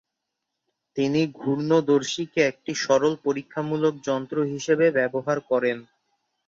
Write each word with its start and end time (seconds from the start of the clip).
তিনি 0.97 1.21
ঘূর্ণদর্শীকে 1.37 2.39
একটি 2.47 2.71
সরল 2.83 3.13
পরীক্ষামূলক 3.25 3.93
যন্ত্র 4.07 4.37
হিসেবে 4.53 4.85
ব্যবহার 4.97 5.37
করেন। 5.49 5.77